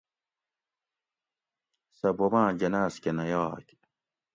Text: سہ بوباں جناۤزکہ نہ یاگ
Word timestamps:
سہ 1.97 2.09
بوباں 2.17 2.49
جناۤزکہ 2.59 3.11
نہ 3.17 3.25
یاگ 3.31 3.65